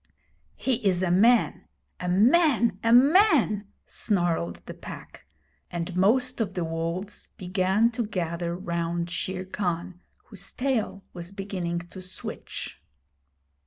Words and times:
'He 0.55 0.83
is 0.83 1.03
a 1.03 1.11
man 1.11 1.65
a 1.99 2.09
man 2.09 2.79
a 2.83 2.91
man!' 2.91 3.67
snarled 3.85 4.59
the 4.65 4.73
Pack; 4.73 5.27
and 5.69 5.95
most 5.95 6.41
of 6.41 6.55
the 6.55 6.63
wolves 6.63 7.27
began 7.37 7.91
to 7.91 8.07
gather 8.07 8.55
round 8.55 9.11
Shere 9.11 9.45
Khan, 9.45 9.99
whose 10.25 10.53
tail 10.53 11.03
was 11.13 11.31
beginning 11.31 11.81
to 11.81 12.01
switch. 12.01 12.79